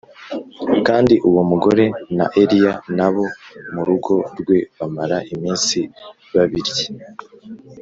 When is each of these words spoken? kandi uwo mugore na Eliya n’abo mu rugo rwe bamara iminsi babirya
kandi 0.87 1.13
uwo 1.29 1.41
mugore 1.51 1.85
na 2.17 2.25
Eliya 2.41 2.73
n’abo 2.95 3.23
mu 3.73 3.81
rugo 3.87 4.13
rwe 4.39 4.57
bamara 4.77 5.17
iminsi 5.33 5.79
babirya 6.33 6.85